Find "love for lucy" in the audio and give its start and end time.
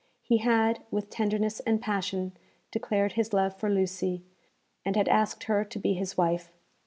3.33-4.23